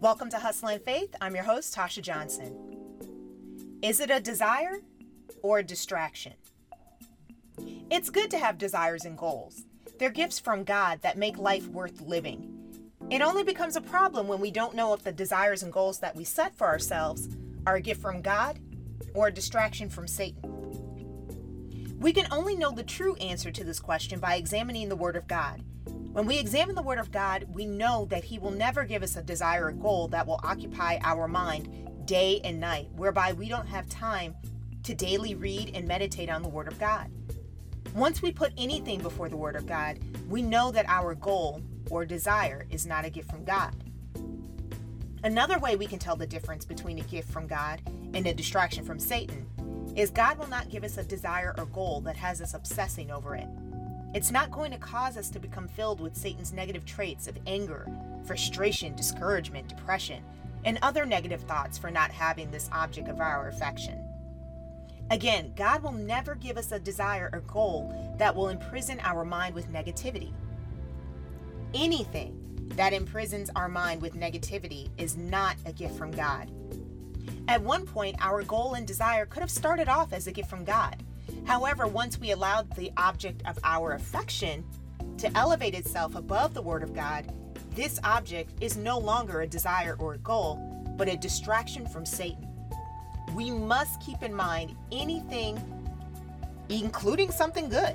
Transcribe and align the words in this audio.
Welcome 0.00 0.30
to 0.30 0.38
Hustle 0.38 0.68
and 0.68 0.80
Faith. 0.80 1.16
I'm 1.20 1.34
your 1.34 1.42
host, 1.42 1.74
Tasha 1.74 2.02
Johnson. 2.02 2.56
Is 3.82 3.98
it 3.98 4.12
a 4.12 4.20
desire 4.20 4.78
or 5.42 5.58
a 5.58 5.64
distraction? 5.64 6.34
It's 7.90 8.08
good 8.08 8.30
to 8.30 8.38
have 8.38 8.58
desires 8.58 9.04
and 9.04 9.18
goals. 9.18 9.64
They're 9.98 10.10
gifts 10.10 10.38
from 10.38 10.62
God 10.62 11.02
that 11.02 11.18
make 11.18 11.36
life 11.36 11.66
worth 11.66 12.00
living. 12.00 12.78
It 13.10 13.22
only 13.22 13.42
becomes 13.42 13.74
a 13.74 13.80
problem 13.80 14.28
when 14.28 14.38
we 14.38 14.52
don't 14.52 14.76
know 14.76 14.94
if 14.94 15.02
the 15.02 15.10
desires 15.10 15.64
and 15.64 15.72
goals 15.72 15.98
that 15.98 16.14
we 16.14 16.22
set 16.22 16.56
for 16.56 16.68
ourselves 16.68 17.28
are 17.66 17.74
a 17.74 17.80
gift 17.80 18.00
from 18.00 18.22
God 18.22 18.60
or 19.14 19.26
a 19.26 19.34
distraction 19.34 19.90
from 19.90 20.06
Satan. 20.06 21.98
We 21.98 22.12
can 22.12 22.28
only 22.30 22.54
know 22.54 22.70
the 22.70 22.84
true 22.84 23.16
answer 23.16 23.50
to 23.50 23.64
this 23.64 23.80
question 23.80 24.20
by 24.20 24.36
examining 24.36 24.90
the 24.90 24.94
Word 24.94 25.16
of 25.16 25.26
God. 25.26 25.64
When 26.12 26.26
we 26.26 26.38
examine 26.38 26.74
the 26.74 26.82
Word 26.82 26.98
of 26.98 27.10
God, 27.10 27.44
we 27.52 27.66
know 27.66 28.06
that 28.06 28.24
He 28.24 28.38
will 28.38 28.50
never 28.50 28.84
give 28.84 29.02
us 29.02 29.16
a 29.16 29.22
desire 29.22 29.66
or 29.66 29.72
goal 29.72 30.08
that 30.08 30.26
will 30.26 30.40
occupy 30.42 30.98
our 31.02 31.28
mind 31.28 32.06
day 32.06 32.40
and 32.42 32.58
night, 32.58 32.88
whereby 32.96 33.32
we 33.34 33.48
don't 33.48 33.68
have 33.68 33.88
time 33.88 34.34
to 34.84 34.94
daily 34.94 35.34
read 35.34 35.72
and 35.74 35.86
meditate 35.86 36.30
on 36.30 36.42
the 36.42 36.48
Word 36.48 36.66
of 36.66 36.78
God. 36.78 37.10
Once 37.94 38.22
we 38.22 38.32
put 38.32 38.52
anything 38.56 39.00
before 39.00 39.28
the 39.28 39.36
Word 39.36 39.54
of 39.54 39.66
God, 39.66 39.98
we 40.28 40.40
know 40.40 40.70
that 40.72 40.88
our 40.88 41.14
goal 41.14 41.62
or 41.90 42.04
desire 42.04 42.66
is 42.70 42.86
not 42.86 43.04
a 43.04 43.10
gift 43.10 43.30
from 43.30 43.44
God. 43.44 43.74
Another 45.24 45.58
way 45.58 45.76
we 45.76 45.86
can 45.86 45.98
tell 45.98 46.16
the 46.16 46.26
difference 46.26 46.64
between 46.64 46.98
a 46.98 47.02
gift 47.02 47.30
from 47.30 47.46
God 47.46 47.82
and 48.14 48.26
a 48.26 48.32
distraction 48.32 48.84
from 48.84 48.98
Satan 48.98 49.46
is 49.96 50.10
God 50.10 50.38
will 50.38 50.46
not 50.46 50.70
give 50.70 50.84
us 50.84 50.96
a 50.96 51.02
desire 51.02 51.54
or 51.58 51.66
goal 51.66 52.00
that 52.02 52.16
has 52.16 52.40
us 52.40 52.54
obsessing 52.54 53.10
over 53.10 53.34
it. 53.34 53.48
It's 54.14 54.30
not 54.30 54.50
going 54.50 54.70
to 54.72 54.78
cause 54.78 55.16
us 55.16 55.28
to 55.30 55.38
become 55.38 55.68
filled 55.68 56.00
with 56.00 56.16
Satan's 56.16 56.52
negative 56.52 56.84
traits 56.86 57.28
of 57.28 57.38
anger, 57.46 57.86
frustration, 58.24 58.96
discouragement, 58.96 59.68
depression, 59.68 60.24
and 60.64 60.78
other 60.80 61.04
negative 61.04 61.42
thoughts 61.42 61.76
for 61.76 61.90
not 61.90 62.10
having 62.10 62.50
this 62.50 62.70
object 62.72 63.08
of 63.08 63.20
our 63.20 63.48
affection. 63.48 64.02
Again, 65.10 65.52
God 65.56 65.82
will 65.82 65.92
never 65.92 66.34
give 66.34 66.56
us 66.56 66.72
a 66.72 66.78
desire 66.78 67.30
or 67.32 67.40
goal 67.40 68.14
that 68.18 68.34
will 68.34 68.48
imprison 68.48 69.00
our 69.00 69.24
mind 69.24 69.54
with 69.54 69.72
negativity. 69.72 70.32
Anything 71.74 72.34
that 72.76 72.92
imprisons 72.92 73.50
our 73.56 73.68
mind 73.68 74.02
with 74.02 74.14
negativity 74.14 74.88
is 74.98 75.16
not 75.16 75.56
a 75.66 75.72
gift 75.72 75.96
from 75.96 76.10
God. 76.10 76.50
At 77.46 77.62
one 77.62 77.86
point, 77.86 78.16
our 78.20 78.42
goal 78.42 78.74
and 78.74 78.86
desire 78.86 79.24
could 79.24 79.40
have 79.40 79.50
started 79.50 79.88
off 79.88 80.12
as 80.12 80.26
a 80.26 80.32
gift 80.32 80.50
from 80.50 80.64
God. 80.64 81.02
However, 81.44 81.86
once 81.86 82.18
we 82.18 82.30
allowed 82.32 82.74
the 82.76 82.92
object 82.96 83.42
of 83.46 83.58
our 83.64 83.92
affection 83.92 84.64
to 85.18 85.36
elevate 85.36 85.74
itself 85.74 86.14
above 86.14 86.54
the 86.54 86.62
Word 86.62 86.82
of 86.82 86.94
God, 86.94 87.32
this 87.74 87.98
object 88.04 88.52
is 88.60 88.76
no 88.76 88.98
longer 88.98 89.40
a 89.40 89.46
desire 89.46 89.96
or 89.98 90.14
a 90.14 90.18
goal, 90.18 90.60
but 90.96 91.08
a 91.08 91.16
distraction 91.16 91.86
from 91.86 92.04
Satan. 92.04 92.48
We 93.34 93.50
must 93.50 94.00
keep 94.00 94.22
in 94.22 94.34
mind 94.34 94.74
anything, 94.90 95.62
including 96.68 97.30
something 97.30 97.68
good, 97.68 97.94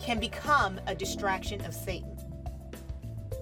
can 0.00 0.20
become 0.20 0.80
a 0.86 0.94
distraction 0.94 1.64
of 1.64 1.74
Satan. 1.74 2.10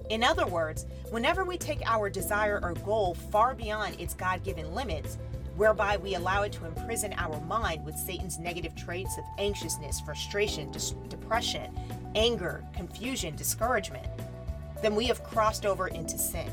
In 0.09 0.23
other 0.23 0.45
words, 0.45 0.85
whenever 1.09 1.43
we 1.43 1.57
take 1.57 1.81
our 1.85 2.09
desire 2.09 2.59
or 2.61 2.73
goal 2.73 3.13
far 3.13 3.55
beyond 3.55 3.99
its 3.99 4.13
God 4.13 4.43
given 4.43 4.73
limits, 4.73 5.17
whereby 5.55 5.97
we 5.97 6.15
allow 6.15 6.43
it 6.43 6.51
to 6.53 6.65
imprison 6.65 7.13
our 7.17 7.39
mind 7.41 7.85
with 7.85 7.95
Satan's 7.95 8.39
negative 8.39 8.75
traits 8.75 9.17
of 9.17 9.23
anxiousness, 9.37 9.99
frustration, 10.01 10.71
dis- 10.71 10.95
depression, 11.09 11.77
anger, 12.15 12.63
confusion, 12.73 13.35
discouragement, 13.35 14.07
then 14.81 14.95
we 14.95 15.05
have 15.05 15.23
crossed 15.23 15.65
over 15.65 15.87
into 15.87 16.17
sin. 16.17 16.49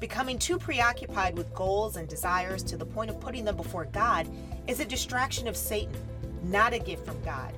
Becoming 0.00 0.38
too 0.38 0.58
preoccupied 0.58 1.36
with 1.36 1.54
goals 1.54 1.96
and 1.96 2.08
desires 2.08 2.62
to 2.64 2.76
the 2.76 2.86
point 2.86 3.10
of 3.10 3.20
putting 3.20 3.44
them 3.44 3.56
before 3.56 3.86
God 3.86 4.28
is 4.66 4.80
a 4.80 4.84
distraction 4.84 5.46
of 5.48 5.56
Satan, 5.56 5.94
not 6.42 6.72
a 6.72 6.78
gift 6.78 7.06
from 7.06 7.20
God. 7.22 7.54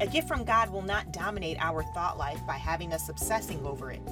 A 0.00 0.06
gift 0.06 0.28
from 0.28 0.44
God 0.44 0.70
will 0.70 0.82
not 0.82 1.12
dominate 1.12 1.56
our 1.60 1.82
thought 1.82 2.18
life 2.18 2.40
by 2.46 2.54
having 2.54 2.92
us 2.92 3.08
obsessing 3.08 3.64
over 3.66 3.90
it. 3.90 4.02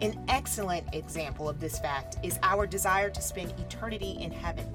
An 0.00 0.18
excellent 0.28 0.86
example 0.94 1.48
of 1.48 1.58
this 1.58 1.78
fact 1.78 2.16
is 2.22 2.38
our 2.42 2.66
desire 2.66 3.10
to 3.10 3.22
spend 3.22 3.52
eternity 3.58 4.16
in 4.20 4.30
heaven. 4.30 4.66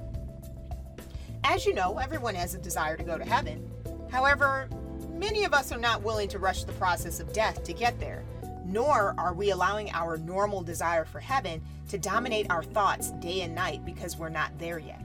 As 1.44 1.66
you 1.66 1.74
know, 1.74 1.98
everyone 1.98 2.36
has 2.36 2.54
a 2.54 2.58
desire 2.58 2.96
to 2.96 3.02
go 3.02 3.18
to 3.18 3.24
heaven. 3.24 3.68
However, 4.10 4.68
many 5.10 5.44
of 5.44 5.52
us 5.52 5.72
are 5.72 5.78
not 5.78 6.02
willing 6.02 6.28
to 6.28 6.38
rush 6.38 6.62
the 6.62 6.72
process 6.72 7.18
of 7.18 7.32
death 7.32 7.64
to 7.64 7.72
get 7.72 7.98
there, 7.98 8.22
nor 8.64 9.14
are 9.18 9.34
we 9.34 9.50
allowing 9.50 9.90
our 9.90 10.18
normal 10.18 10.62
desire 10.62 11.04
for 11.04 11.18
heaven 11.18 11.60
to 11.88 11.98
dominate 11.98 12.48
our 12.48 12.62
thoughts 12.62 13.10
day 13.12 13.40
and 13.40 13.54
night 13.54 13.84
because 13.84 14.16
we're 14.16 14.28
not 14.28 14.56
there 14.58 14.78
yet. 14.78 15.02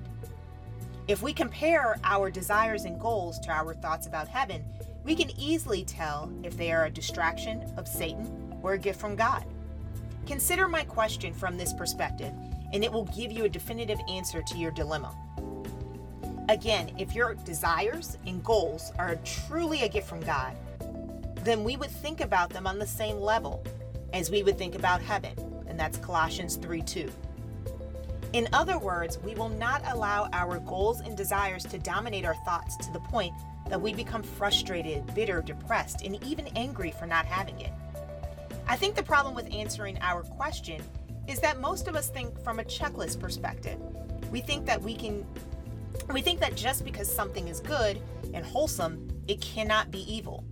If 1.08 1.24
we 1.24 1.34
compare 1.34 1.98
our 2.04 2.30
desires 2.30 2.86
and 2.86 3.00
goals 3.00 3.40
to 3.40 3.50
our 3.50 3.74
thoughts 3.74 4.06
about 4.06 4.28
heaven, 4.28 4.64
we 5.04 5.16
can 5.16 5.32
easily 5.40 5.86
tell 5.86 6.32
if 6.44 6.56
they 6.56 6.72
are 6.72 6.86
a 6.86 6.92
distraction 6.92 7.64
of 7.78 7.88
Satan 7.88 8.60
or 8.62 8.74
a 8.74 8.78
gift 8.78 9.00
from 9.00 9.16
God. 9.16 9.44
Consider 10.28 10.68
my 10.68 10.84
question 10.84 11.34
from 11.34 11.58
this 11.58 11.74
perspective, 11.74 12.34
and 12.74 12.84
it 12.84 12.92
will 12.92 13.06
give 13.06 13.32
you 13.32 13.46
a 13.46 13.50
definitive 13.50 14.00
answer 14.10 14.44
to 14.44 14.58
your 14.58 14.72
dilemma. 14.72 15.16
Again, 16.50 16.94
if 16.98 17.14
your 17.14 17.34
desires 17.34 18.18
and 18.26 18.42
goals 18.42 18.94
are 18.98 19.18
truly 19.26 19.84
a 19.84 19.90
gift 19.90 20.08
from 20.08 20.22
God, 20.22 20.56
then 21.44 21.66
we 21.66 21.76
would 21.76 21.90
think 21.90 22.22
about 22.22 22.50
them 22.50 22.66
on 22.66 22.80
the 22.80 22.88
same 22.88 23.20
level 23.20 23.64
as 24.14 24.32
we 24.32 24.44
would 24.44 24.58
think 24.58 24.74
about 24.74 25.02
heaven, 25.02 25.34
and 25.68 25.78
that's 25.78 25.98
Colossians 25.98 26.56
3 26.56 26.82
2. 26.82 27.12
In 28.32 28.48
other 28.54 28.78
words, 28.78 29.18
we 29.20 29.36
will 29.36 29.50
not 29.50 29.82
allow 29.88 30.30
our 30.32 30.60
goals 30.60 31.02
and 31.02 31.18
desires 31.18 31.64
to 31.66 31.78
dominate 31.78 32.26
our 32.26 32.36
thoughts 32.46 32.78
to 32.78 32.94
the 32.94 33.00
point 33.00 33.34
that 33.70 33.82
we 33.82 33.94
become 33.94 34.24
frustrated, 34.24 35.14
bitter, 35.14 35.42
depressed, 35.42 36.04
and 36.04 36.24
even 36.24 36.48
angry 36.56 36.92
for 36.92 37.06
not 37.06 37.26
having 37.26 37.60
it. 37.60 37.74
I 38.68 38.78
think 38.78 38.96
the 38.96 39.04
problem 39.04 39.36
with 39.36 39.54
answering 39.54 39.98
our 40.00 40.24
question 40.24 40.82
is 41.28 41.40
that 41.42 41.60
most 41.60 41.90
of 41.90 41.96
us 41.96 42.08
think 42.08 42.42
from 42.42 42.60
a 42.60 42.64
checklist 42.64 43.20
perspective. 43.20 43.78
We 44.32 44.40
think 44.40 44.66
that 44.66 44.82
we 44.82 44.96
can 44.96 45.26
we 46.14 46.22
think 46.22 46.40
that 46.40 46.56
just 46.56 46.86
because 46.86 47.14
something 47.14 47.48
is 47.48 47.60
good 47.60 48.00
and 48.34 48.46
wholesome, 48.46 49.08
it 49.28 49.42
cannot 49.42 49.92
be 49.92 50.12
evil. 50.12 50.46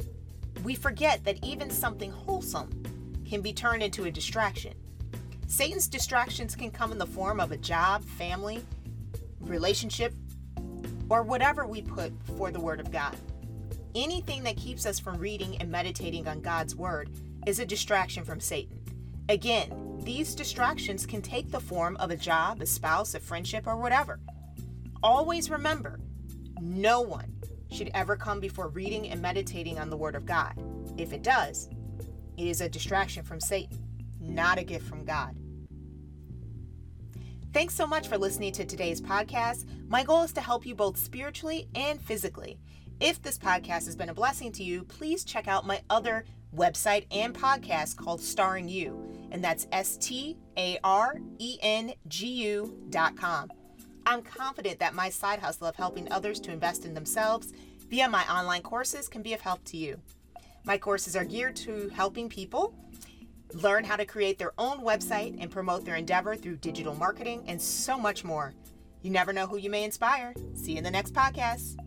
We 0.63 0.75
forget 0.75 1.23
that 1.23 1.43
even 1.43 1.69
something 1.69 2.11
wholesome 2.11 2.83
can 3.25 3.41
be 3.41 3.53
turned 3.53 3.81
into 3.81 4.05
a 4.05 4.11
distraction. 4.11 4.73
Satan's 5.47 5.87
distractions 5.87 6.55
can 6.55 6.71
come 6.71 6.91
in 6.91 6.97
the 6.97 7.05
form 7.05 7.39
of 7.39 7.51
a 7.51 7.57
job, 7.57 8.03
family, 8.03 8.63
relationship, 9.41 10.13
or 11.09 11.23
whatever 11.23 11.65
we 11.65 11.81
put 11.81 12.17
before 12.25 12.51
the 12.51 12.59
Word 12.59 12.79
of 12.79 12.91
God. 12.91 13.15
Anything 13.93 14.43
that 14.43 14.57
keeps 14.57 14.85
us 14.85 14.99
from 14.99 15.17
reading 15.17 15.57
and 15.57 15.71
meditating 15.71 16.27
on 16.27 16.41
God's 16.41 16.75
Word 16.75 17.09
is 17.47 17.59
a 17.59 17.65
distraction 17.65 18.25
from 18.25 18.39
Satan. 18.39 18.79
Again, 19.29 19.99
these 20.03 20.35
distractions 20.35 21.05
can 21.05 21.21
take 21.21 21.49
the 21.49 21.59
form 21.59 21.95
of 21.97 22.11
a 22.11 22.17
job, 22.17 22.61
a 22.61 22.65
spouse, 22.65 23.15
a 23.15 23.19
friendship, 23.19 23.65
or 23.67 23.77
whatever 23.77 24.19
always 25.05 25.51
remember 25.51 25.99
no 26.59 26.99
one 26.99 27.31
should 27.71 27.91
ever 27.93 28.15
come 28.15 28.39
before 28.39 28.69
reading 28.69 29.07
and 29.09 29.21
meditating 29.21 29.77
on 29.77 29.91
the 29.91 29.95
Word 29.95 30.15
of 30.15 30.25
God. 30.25 30.55
If 30.97 31.13
it 31.13 31.21
does, 31.21 31.69
it 32.37 32.47
is 32.47 32.59
a 32.59 32.67
distraction 32.67 33.23
from 33.23 33.39
Satan, 33.39 33.77
not 34.19 34.57
a 34.57 34.63
gift 34.63 34.87
from 34.87 35.05
God. 35.05 35.37
Thanks 37.53 37.75
so 37.75 37.85
much 37.85 38.07
for 38.07 38.17
listening 38.17 38.51
to 38.53 38.65
today's 38.65 38.99
podcast. 38.99 39.65
My 39.87 40.03
goal 40.03 40.23
is 40.23 40.33
to 40.33 40.41
help 40.41 40.65
you 40.65 40.73
both 40.73 40.97
spiritually 40.97 41.69
and 41.75 42.01
physically. 42.01 42.57
If 42.99 43.21
this 43.21 43.37
podcast 43.37 43.85
has 43.85 43.95
been 43.95 44.09
a 44.09 44.13
blessing 44.13 44.51
to 44.53 44.63
you, 44.63 44.85
please 44.85 45.23
check 45.23 45.47
out 45.47 45.67
my 45.67 45.81
other 45.87 46.25
website 46.55 47.05
and 47.11 47.35
podcast 47.35 47.95
called 47.95 48.21
Starring 48.21 48.67
You, 48.67 49.07
and 49.31 49.43
that's 49.43 49.67
S 49.71 49.97
T 49.97 50.37
A 50.57 50.79
R 50.83 51.19
E 51.37 51.59
N 51.61 51.93
G 52.07 52.27
U 52.27 52.75
dot 52.89 53.15
com. 53.15 53.51
I'm 54.05 54.21
confident 54.21 54.79
that 54.79 54.93
my 54.93 55.09
side 55.09 55.39
hustle 55.39 55.67
of 55.67 55.75
helping 55.75 56.11
others 56.11 56.39
to 56.41 56.51
invest 56.51 56.85
in 56.85 56.93
themselves 56.93 57.53
via 57.89 58.07
my 58.07 58.23
online 58.31 58.61
courses 58.61 59.07
can 59.07 59.21
be 59.21 59.33
of 59.33 59.41
help 59.41 59.63
to 59.65 59.77
you. 59.77 59.99
My 60.63 60.77
courses 60.77 61.15
are 61.15 61.25
geared 61.25 61.55
to 61.57 61.89
helping 61.89 62.29
people 62.29 62.73
learn 63.53 63.83
how 63.83 63.95
to 63.95 64.05
create 64.05 64.37
their 64.37 64.53
own 64.57 64.79
website 64.79 65.37
and 65.39 65.49
promote 65.49 65.85
their 65.85 65.95
endeavor 65.95 66.35
through 66.35 66.57
digital 66.57 66.95
marketing 66.95 67.43
and 67.47 67.61
so 67.61 67.97
much 67.97 68.23
more. 68.23 68.53
You 69.01 69.11
never 69.11 69.33
know 69.33 69.47
who 69.47 69.57
you 69.57 69.69
may 69.69 69.83
inspire. 69.83 70.33
See 70.55 70.73
you 70.73 70.77
in 70.79 70.83
the 70.83 70.91
next 70.91 71.13
podcast. 71.13 71.77